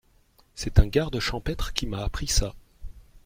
[0.55, 2.55] C’est un garde champêtre qui m’a appris ça.